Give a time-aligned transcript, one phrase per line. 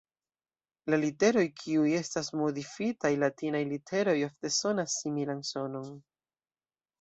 [0.93, 5.93] La literoj kiuj estas modifitaj latinaj literoj ofte signifas similan sonon.